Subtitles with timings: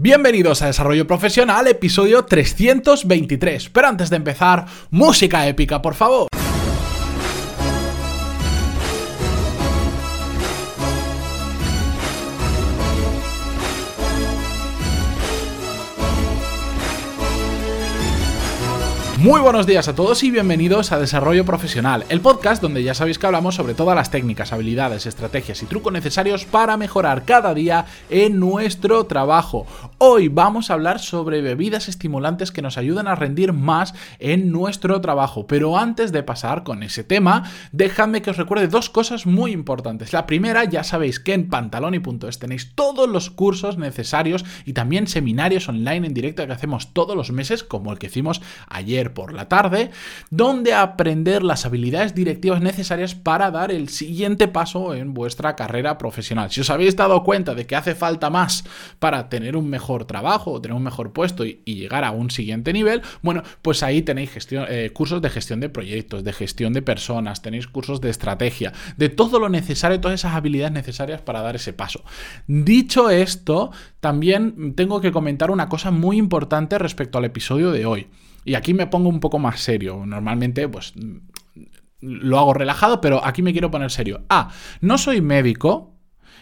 [0.00, 3.68] Bienvenidos a Desarrollo Profesional, episodio 323.
[3.70, 6.28] Pero antes de empezar, música épica, por favor.
[19.18, 23.18] Muy buenos días a todos y bienvenidos a Desarrollo Profesional, el podcast donde ya sabéis
[23.18, 27.86] que hablamos sobre todas las técnicas, habilidades, estrategias y trucos necesarios para mejorar cada día
[28.10, 29.66] en nuestro trabajo.
[30.00, 35.00] Hoy vamos a hablar sobre bebidas estimulantes que nos ayudan a rendir más en nuestro
[35.00, 35.48] trabajo.
[35.48, 40.12] Pero antes de pasar con ese tema, dejadme que os recuerde dos cosas muy importantes.
[40.12, 45.68] La primera, ya sabéis que en pantaloni.es tenéis todos los cursos necesarios y también seminarios
[45.68, 49.48] online en directo que hacemos todos los meses, como el que hicimos ayer por la
[49.48, 49.90] tarde,
[50.30, 56.52] donde aprender las habilidades directivas necesarias para dar el siguiente paso en vuestra carrera profesional.
[56.52, 58.62] Si os habéis dado cuenta de que hace falta más
[59.00, 63.02] para tener un mejor trabajo, tener un mejor puesto y, llegar a un siguiente nivel,
[63.22, 67.66] bueno, pues ahí tenéis eh, cursos de gestión de proyectos, de gestión de personas, tenéis
[67.68, 72.02] cursos de estrategia, de todo lo necesario, todas esas habilidades necesarias para dar ese paso.
[72.46, 78.08] Dicho esto, también tengo que comentar una cosa muy importante respecto al episodio de hoy.
[78.44, 80.04] Y aquí me pongo un poco más serio.
[80.06, 80.94] Normalmente, pues
[82.00, 84.22] lo hago relajado, pero aquí me quiero poner serio.
[84.28, 85.94] Ah, no soy médico,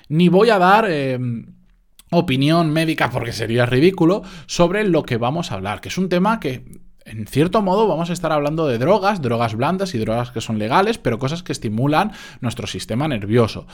[0.08, 1.55] ni voy a dar em,
[2.10, 6.40] opinión médica, porque sería ridículo, sobre lo que vamos a hablar, que es un tema
[6.40, 6.64] que
[7.04, 10.58] en cierto modo vamos a estar hablando de drogas, drogas blandas y drogas que son
[10.58, 13.66] legales, pero cosas que estimulan nuestro sistema nervioso.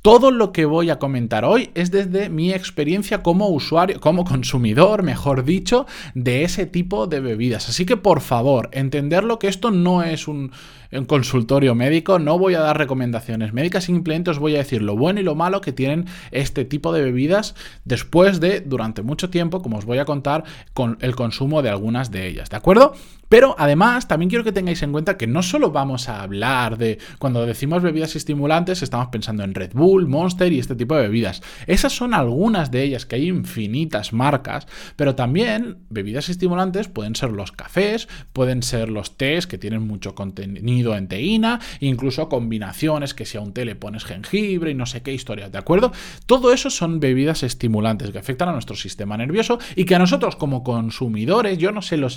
[0.00, 5.04] Todo lo que voy a comentar hoy es desde mi experiencia como usuario, como consumidor,
[5.04, 7.68] mejor dicho, de ese tipo de bebidas.
[7.68, 10.50] Así que por favor, entenderlo que esto no es un,
[10.92, 14.96] un consultorio médico, no voy a dar recomendaciones médicas, simplemente os voy a decir lo
[14.96, 19.62] bueno y lo malo que tienen este tipo de bebidas después de, durante mucho tiempo,
[19.62, 22.94] como os voy a contar, con el consumo de algunas de ellas, ¿de acuerdo?
[23.28, 26.98] Pero además, también quiero que tengáis en cuenta que no solo vamos a hablar de,
[27.18, 31.40] cuando decimos bebidas estimulantes, estamos pensando en Red Bull, Monster y este tipo de bebidas.
[31.66, 34.66] Esas son algunas de ellas, que hay infinitas marcas,
[34.96, 40.14] pero también bebidas estimulantes pueden ser los cafés, pueden ser los tés que tienen mucho
[40.14, 44.86] contenido en teína, incluso combinaciones que si a un té le pones jengibre y no
[44.86, 45.92] sé qué historias, ¿de acuerdo?
[46.26, 50.36] Todo eso son bebidas estimulantes que afectan a nuestro sistema nervioso y que a nosotros
[50.36, 52.08] como consumidores, yo no sé, lo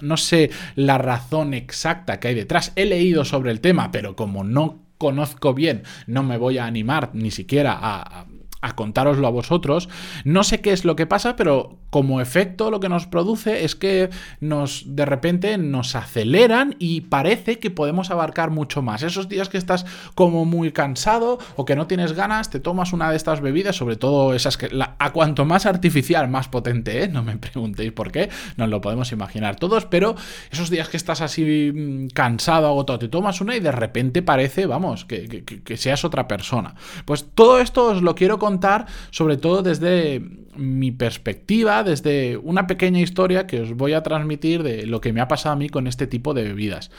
[0.00, 4.44] no sé la razón exacta que hay detrás, he leído sobre el tema, pero como
[4.44, 8.26] no conozco bien, no me voy a animar ni siquiera a
[8.74, 9.88] contároslo a vosotros.
[10.24, 13.74] No sé qué es lo que pasa, pero como efecto lo que nos produce es
[13.74, 19.02] que nos de repente nos aceleran y parece que podemos abarcar mucho más.
[19.02, 23.10] Esos días que estás como muy cansado o que no tienes ganas, te tomas una
[23.10, 24.68] de estas bebidas, sobre todo esas que
[24.98, 27.08] a cuanto más artificial, más potente, ¿eh?
[27.08, 30.16] no me preguntéis por qué, nos lo podemos imaginar todos, pero
[30.50, 34.66] esos días que estás así mm, cansado, agotado, te tomas una y de repente parece,
[34.66, 36.74] vamos, que, que seas otra persona.
[37.04, 40.22] Pues todo esto os lo quiero contar sobre todo desde
[40.56, 45.20] mi perspectiva, desde una pequeña historia que os voy a transmitir de lo que me
[45.20, 46.90] ha pasado a mí con este tipo de bebidas.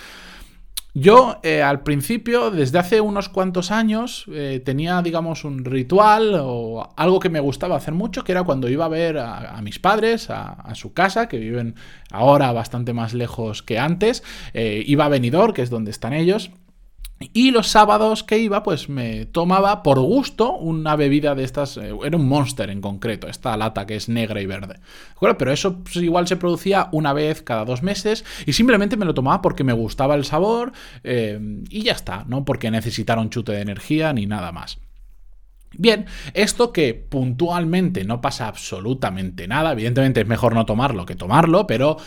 [0.99, 6.91] Yo eh, al principio, desde hace unos cuantos años, eh, tenía, digamos, un ritual o
[6.97, 10.31] algo que me gustaba hacer mucho, que era cuando iba a ver a, mis padres,
[10.31, 11.75] a, su casa, que viven
[12.09, 14.23] ahora bastante más lejos que antes,
[14.55, 16.49] eh, iba a Benidorm, que es donde están ellos,
[17.19, 21.91] y los sábados que iba, pues me tomaba por gusto una bebida de estas, eh,
[22.03, 24.79] era un monster en concreto, esta lata que es negra y verde.
[25.19, 29.15] Pero eso pues, igual se producía una vez cada dos meses y simplemente me lo
[29.15, 30.73] tomaba porque me gustaba el sabor
[31.03, 31.39] eh,
[31.69, 34.79] y ya está, no porque necesitara un chute de energía ni nada más.
[35.77, 41.67] Bien, esto que puntualmente no pasa absolutamente nada, evidentemente es mejor no tomarlo que tomarlo,
[41.67, 41.97] pero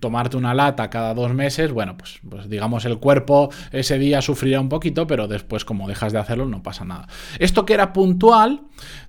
[0.00, 4.60] tomarte una lata cada dos meses, bueno, pues, pues, digamos el cuerpo ese día sufrirá
[4.60, 7.08] un poquito, pero después como dejas de hacerlo no pasa nada.
[7.38, 8.62] Esto que era puntual,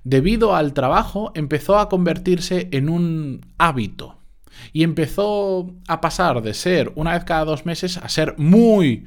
[0.04, 4.18] debido al trabajo, empezó a convertirse en un hábito
[4.72, 9.04] y empezó a pasar de ser una vez cada dos meses a ser muy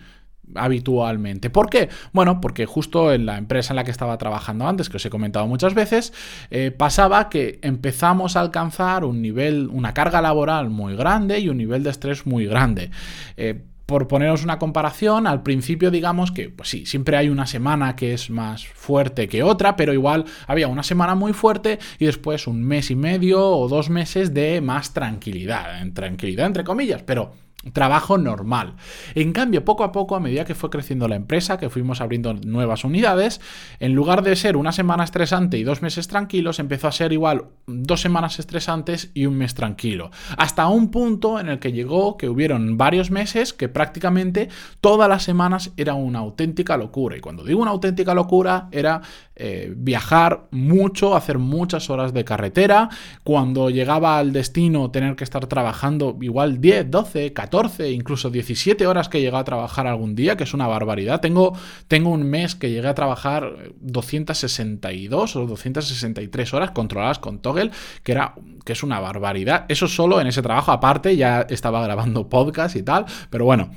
[0.54, 1.50] habitualmente.
[1.50, 1.90] ¿Por qué?
[2.14, 5.10] Bueno, porque justo en la empresa en la que estaba trabajando antes, que os he
[5.10, 6.14] comentado muchas veces,
[6.52, 11.58] eh, pasaba que empezamos a alcanzar un nivel, una carga laboral muy grande y un
[11.58, 12.92] nivel de estrés muy grande.
[13.38, 17.96] Eh, por poneros una comparación, al principio digamos que, pues sí, siempre hay una semana
[17.96, 22.48] que es más fuerte que otra, pero igual había una semana muy fuerte y después
[22.48, 27.34] un mes y medio o dos meses de más tranquilidad, en tranquilidad entre comillas, pero
[27.74, 28.76] trabajo normal.
[29.16, 32.34] En cambio, poco a poco, a medida que fue creciendo la empresa, que fuimos abriendo
[32.34, 33.42] nuevas unidades,
[33.80, 37.46] en lugar de ser una semana estresante y dos meses tranquilos, empezó a ser igual
[37.66, 40.12] dos semanas estresantes y un mes tranquilo.
[40.38, 44.50] Hasta un punto en el que llegó que hubieron varios meses que prácticamente
[44.82, 47.18] todas las semanas era una auténtica locura.
[47.18, 49.02] Y cuando digo una auténtica locura, era
[49.36, 52.90] eh, viajar mucho, hacer muchas horas de carretera.
[53.24, 58.86] Cuando llegaba al destino, tener que estar trabajando igual 10, 12, 14 14, incluso 17
[58.86, 61.22] horas que llegué a trabajar algún día, que es una barbaridad.
[61.22, 61.58] Tengo,
[61.88, 67.72] tengo un mes que llegué a trabajar 262 o 263 horas controladas con Toggle,
[68.04, 68.36] que, era,
[68.66, 69.66] que es una barbaridad.
[69.70, 73.72] Eso solo en ese trabajo, aparte ya estaba grabando podcast y tal, pero bueno.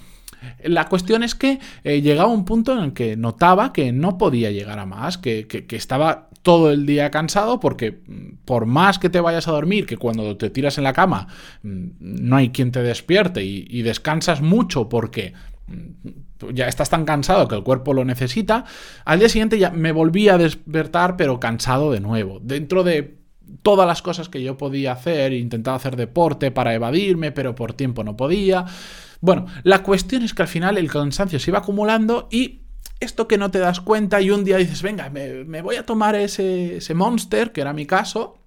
[0.64, 4.50] La cuestión es que eh, llegaba un punto en el que notaba que no podía
[4.50, 9.10] llegar a más, que, que, estaba todo el día cansado porque mm, por más que
[9.10, 11.28] te vayas a dormir, que cuando te tiras en la cama
[11.62, 15.34] mm, no hay quien te despierte y, descansas mucho porque
[15.66, 18.64] mm, ya estás tan cansado que el cuerpo lo necesita,
[19.04, 22.40] al día siguiente ya me volví a despertar pero cansado de nuevo.
[22.42, 23.18] Dentro de
[23.62, 28.04] todas las cosas que yo podía hacer, intentaba hacer deporte para evadirme, pero por tiempo
[28.04, 28.64] no podía.
[29.20, 32.62] Bueno, la cuestión es que al final el cansancio se iba acumulando y
[33.00, 36.14] esto que no te das cuenta y un día dices, venga, me, voy a tomar
[36.14, 38.38] ese, ese monster, que era mi caso,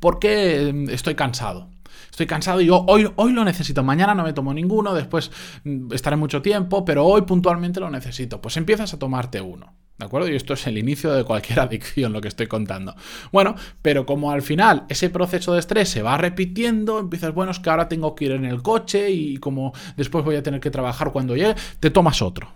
[0.00, 1.68] porque mm, estoy cansado.
[2.10, 3.82] Estoy cansado y yo hoy, hoy lo necesito.
[3.82, 5.30] Mañana no me tomo ninguno, después
[5.64, 8.40] mm, estaré mucho tiempo, pero hoy puntualmente lo necesito.
[8.40, 9.74] Pues empiezas a tomarte uno.
[10.00, 10.30] ¿De acuerdo?
[10.30, 12.94] Y esto es el inicio de cualquier adicción, lo que estoy contando.
[13.32, 17.58] Bueno, pero como al final ese proceso de estrés se va repitiendo, empiezas, bueno, es
[17.58, 20.70] que ahora tengo que ir en el coche y como después voy a tener que
[20.70, 22.48] trabajar cuando llegue, te tomas otro.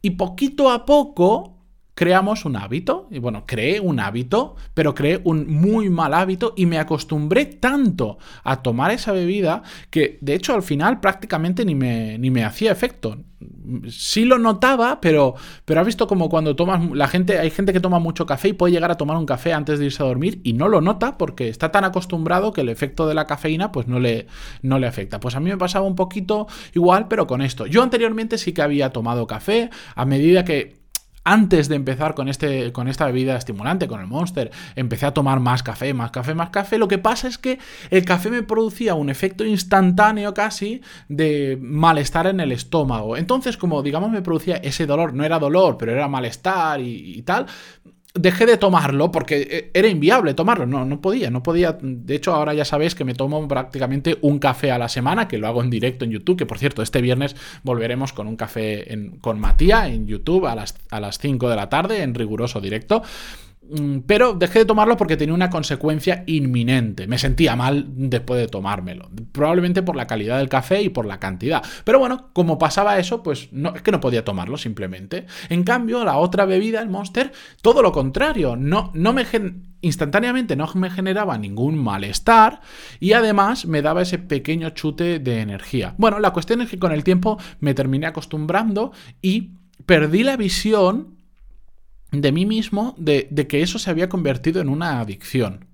[0.00, 1.58] Y poquito a poco
[1.94, 6.64] creamos un hábito, y bueno, creé un hábito, pero creé un muy mal hábito y
[6.64, 12.18] me acostumbré tanto a tomar esa bebida que de hecho al final prácticamente ni me,
[12.18, 13.18] ni me hacía efecto.
[13.88, 17.80] Sí lo notaba, pero, pero has visto como cuando tomas, la gente, hay gente que
[17.80, 20.40] toma mucho café y puede llegar a tomar un café antes de irse a dormir
[20.44, 23.88] y no lo nota porque está tan acostumbrado que el efecto de la cafeína pues
[23.88, 24.26] no le,
[24.62, 25.20] no le afecta.
[25.20, 27.66] Pues a mí me pasaba un poquito igual, pero con esto.
[27.66, 30.81] Yo anteriormente sí que había tomado café, a medida que
[31.24, 35.40] antes de empezar con, este, con esta bebida estimulante, con el Monster, empecé a tomar
[35.40, 36.78] más café, más café, más café.
[36.78, 37.58] Lo que pasa es que
[37.90, 43.16] el café me producía un efecto instantáneo casi de malestar en el estómago.
[43.16, 47.46] Entonces, como digamos me producía ese dolor, no era dolor, pero era malestar y tal,
[48.14, 51.78] dejé de tomarlo porque eh, era inviable tomarlo, no, no podía, no podía.
[51.80, 55.38] De hecho, ahora ya sabéis que me tomo prácticamente un café a la semana, que
[55.38, 58.86] lo hago en directo en YouTube, que por cierto, este viernes volveremos con un café
[59.20, 63.02] con Matías en YouTube a las, a las 5 de la tarde, en riguroso directo.
[63.68, 67.06] Mm, pero dejé de tomarlo porque tenía una consecuencia inminente.
[67.06, 69.08] Me sentía mal después de tomármelo.
[69.32, 71.62] Probablemente por la calidad del café y por la cantidad.
[71.84, 75.26] Pero bueno, como pasaba eso, pues es que no podía tomarlo simplemente.
[75.48, 77.32] En cambio, la otra bebida, el Monster,
[77.62, 78.56] todo lo contrario.
[78.56, 79.24] No, no me
[79.80, 82.60] instantáneamente no me generaba ningún malestar
[83.00, 85.94] y además me daba ese pequeño chute de energía.
[85.98, 89.50] Bueno, la cuestión es que con el tiempo me terminé acostumbrando y
[89.84, 91.11] perdí la visión
[92.12, 95.66] de mí mismo de, que eso se había convertido en una adicción.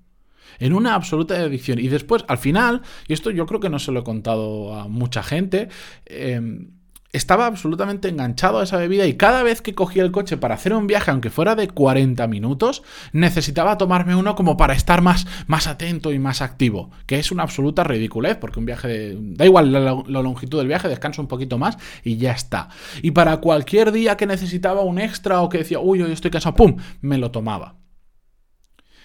[0.61, 1.79] En una absoluta adicción.
[1.79, 4.89] Y después, al final, y esto yo creo que no se lo he contado a
[4.89, 5.69] mucha gente,
[6.07, 6.71] em,
[7.13, 10.75] estaba absolutamente enganchado a esa bebida y cada vez que cogía el coche para hacer
[10.75, 12.83] un viaje, aunque fuera de 40 minutos,
[13.13, 17.45] necesitaba tomarme uno como para estar más, más atento y más activo, que es una
[17.45, 21.59] absoluta ridiculez, porque un viaje de, da igual la, longitud del viaje, descanso un poquito
[21.59, 22.69] más y ya está.
[23.03, 26.57] Y para cualquier día que necesitaba un extra o que decía, uy, hoy estoy cansado,
[26.57, 27.77] ¡pum!, me lo tomaba.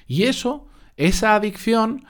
[0.06, 2.06] Y eso, esa adicción,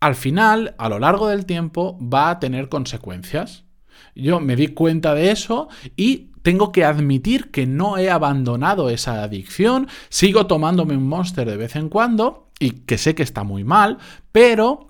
[0.00, 3.67] al final, a lo largo del tiempo, va a tener consecuencias.
[4.14, 9.22] Yo me di cuenta de eso y tengo que admitir que no he abandonado esa
[9.22, 13.64] adicción, sigo tomándome un monster de vez en cuando y que sé que está muy
[13.64, 13.98] mal,
[14.32, 14.88] pero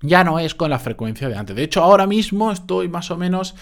[0.00, 1.56] ya no es con la frecuencia de antes.
[1.56, 3.54] De hecho, ahora mismo estoy más o menos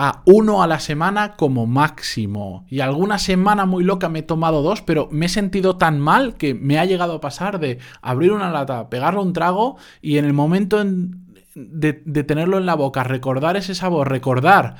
[0.00, 2.64] a uno a la semana como máximo.
[2.68, 6.36] Y alguna semana muy loca me he tomado dos, pero me he sentido tan mal
[6.36, 10.24] que me ha llegado a pasar de abrir una lata, pegarle un trago y en
[10.24, 11.26] el momento en
[11.58, 11.92] de,
[12.24, 14.76] tenerlo en la boca, recordar ese sabor, recordar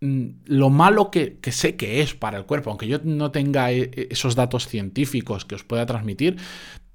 [0.00, 3.90] mm, lo malo que, sé que es para el cuerpo, aunque yo no tenga e,
[3.92, 6.36] e, esos datos científicos que os pueda transmitir,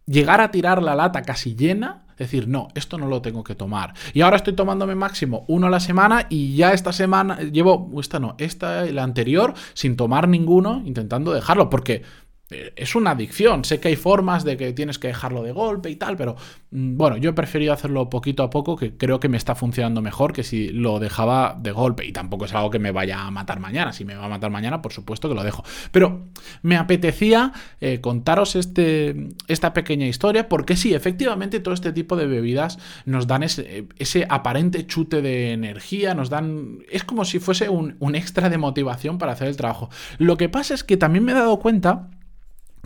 [0.05, 3.93] llegar a tirar la lata casi llena, decir, no, esto no lo tengo que tomar.
[4.13, 8.19] Y ahora estoy tomándome máximo uno a la semana y ya esta semana llevo, esta
[8.19, 12.03] no, esta, la anterior, sin tomar ninguno, intentando dejarlo, porque
[12.49, 13.63] es una adicción.
[13.63, 16.35] Sé que hay formas de que tienes que dejarlo de golpe y tal, pero
[16.71, 20.01] mm, bueno, yo he preferido hacerlo poquito a poco, que creo que me está funcionando
[20.01, 22.05] mejor que si lo dejaba de golpe.
[22.05, 23.93] Y tampoco es algo que me vaya a matar mañana.
[23.93, 25.63] Si me va a matar mañana, por supuesto que lo dejo.
[25.91, 26.25] Pero
[26.63, 32.25] me apetecía eh, contaros este, esta pequeña historia, porque sí, efectivamente, todo este tipo de
[32.25, 36.79] bebidas nos dan ese, ese aparente chute de energía, nos dan.
[36.89, 39.89] Es como si fuese un, un extra de motivación para hacer el trabajo.
[40.17, 42.09] Lo que pasa es que también me he dado cuenta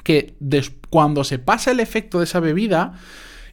[0.04, 0.36] que
[0.90, 2.94] cuando se pasa el efecto de esa bebida,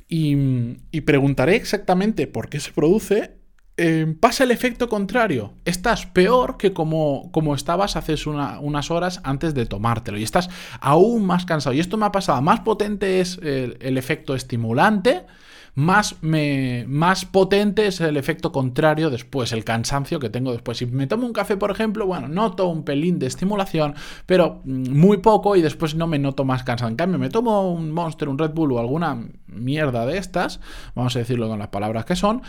[0.08, 3.36] y, preguntaré exactamente por qué se produce,
[3.76, 5.54] eh, pasa el efecto contrario.
[5.64, 11.24] Estás peor que como, como estabas hace unas horas antes de tomártelo y estás aún
[11.24, 11.74] más cansado.
[11.74, 12.42] Y esto me ha pasado.
[12.42, 15.24] Más potente es el efecto estimulante
[15.74, 20.78] más, me, más potente es el efecto contrario después, el cansancio que tengo después.
[20.78, 23.94] Si me tomo un café, por ejemplo, bueno, noto un pelín de estimulación,
[24.26, 26.90] pero mm, muy poco y después no me noto más cansado.
[26.90, 30.60] En cambio, me tomo un Monster, un Red Bull o alguna mierda de estas,
[30.94, 32.42] vamos a decirlo con las palabras que son,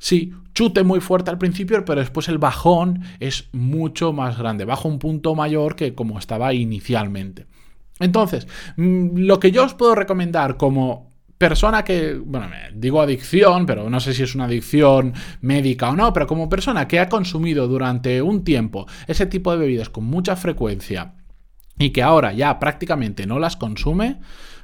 [0.00, 4.88] Sí, chute muy fuerte al principio, pero después el bajón es mucho más grande, bajo
[4.88, 7.46] un punto mayor que como estaba inicialmente.
[7.98, 11.07] Entonces, mm, lo que yo os puedo recomendar como
[11.38, 16.12] persona que, bueno, digo adicción, pero no sé si es una adicción médica o no,
[16.12, 20.36] pero como persona que ha consumido durante un tiempo ese tipo de bebidas con mucha
[20.36, 21.14] frecuencia
[21.78, 24.20] y que ahora ya prácticamente no las consume,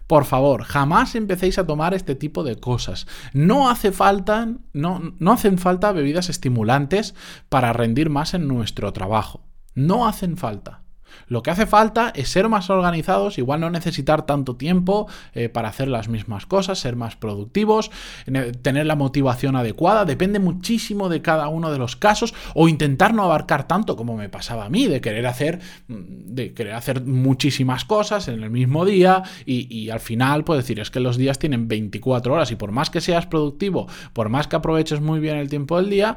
[0.06, 3.06] por favor, jamás empecéis a tomar este tipo de cosas.
[3.32, 7.14] No hace falta, no, no hacen falta bebidas estimulantes
[7.48, 9.46] para rendir más en nuestro trabajo.
[9.74, 10.83] No hacen falta.
[11.28, 15.68] Lo que hace falta es ser más organizados, igual no necesitar tanto tiempo eh, para
[15.68, 17.90] hacer las mismas cosas, ser más productivos,
[18.62, 23.24] tener la motivación adecuada, depende muchísimo de cada uno de los casos, o intentar no
[23.24, 25.94] abarcar tanto como me pasaba a mí, de querer hacer, mm,
[26.34, 30.80] de querer hacer muchísimas cosas en el mismo día y, y al final, pues decir,
[30.80, 34.46] es que los días tienen 24 horas y por más que seas productivo, por más
[34.46, 36.16] que aproveches muy bien el tiempo del día,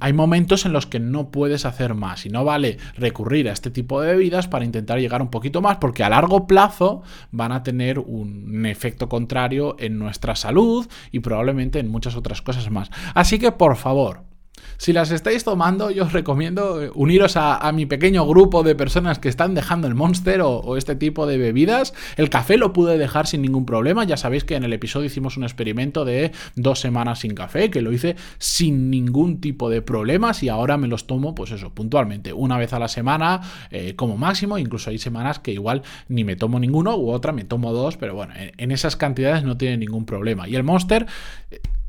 [0.00, 3.70] hay momentos en los que no puedes hacer más y no vale recurrir a este
[3.70, 7.62] tipo de bebidas para intentar llegar un poquito más porque a largo plazo van a
[7.62, 12.90] tener un efecto contrario en nuestra salud y probablemente en muchas otras cosas más.
[13.14, 14.27] Así que por favor,
[14.76, 19.18] si las estáis tomando, yo os recomiendo eh, uniros a, mi pequeño grupo de personas
[19.18, 21.94] que están dejando el Monster o, este tipo de bebidas.
[22.16, 24.04] El café lo pude dejar sin ningún problema.
[24.04, 27.82] Ya sabéis que en el episodio hicimos un experimento de dos semanas sin café, que
[27.82, 32.32] lo hice sin ningún tipo de problemas y ahora me los tomo, pues eso, puntualmente,
[32.32, 34.58] una vez a la semana eh, como máximo.
[34.58, 38.14] Incluso hay semanas que igual ni me tomo ninguno u otra me tomo dos, pero
[38.14, 40.48] bueno, en esas cantidades no tiene ningún problema.
[40.48, 41.06] Y el Monster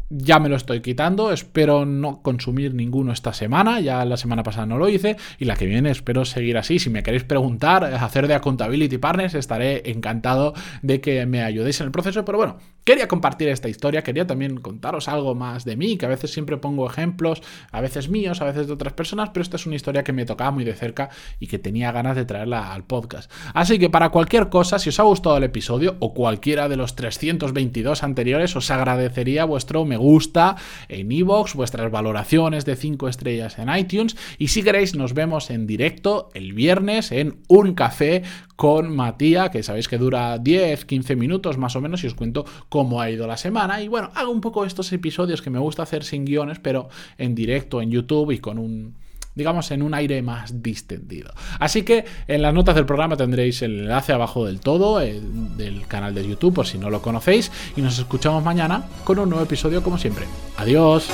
[0.10, 4.66] ya me lo estoy quitando, espero no consumir ninguno esta semana, ya la semana pasada
[4.66, 6.80] no lo hice y la que viene espero seguir así.
[6.80, 11.86] Si me queréis preguntar, hacer de Accountability Partners, estaré encantado de que me ayudéis en
[11.86, 12.58] el proceso, pero bueno,
[12.89, 16.58] quería compartir esta historia, quería también contaros algo más de mí, que a veces siempre
[16.58, 20.03] pongo ejemplos, a veces míos, a veces de otras personas, pero esta es una historia
[20.03, 23.31] que me tocaba muy de cerca y que tenía ganas de traerla al podcast.
[23.53, 26.96] Así que para cualquier cosa, si os ha gustado el episodio o cualquiera de los
[26.96, 30.55] 322 anteriores, os agradecería vuestro me gusta
[30.88, 35.67] en iVoox, vuestras valoraciones de 5 estrellas en iTunes y si queréis nos vemos en
[35.67, 38.24] directo el viernes en Un Café
[38.55, 42.43] con Matías, que sabéis que dura 10, 15 minutos más o menos y os cuento
[42.67, 45.83] cómo ha ido la semana y bueno, hago un poco estos episodios que me gusta
[45.83, 48.95] hacer sin guiones, pero en directo en YouTube y con un
[49.36, 51.31] digamos, en un aire más distendido.
[51.59, 56.13] Así que en las notas del programa tendréis el enlace abajo del todo, del canal
[56.13, 59.81] de YouTube, por si no lo conocéis, y nos escuchamos mañana con un nuevo episodio
[59.81, 60.25] como siempre.
[60.57, 61.07] Adiós.